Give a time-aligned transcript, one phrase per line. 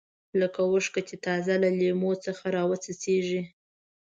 [0.39, 3.41] لکه اوښکه چې تازه له لیمو څخه راوڅڅېږي.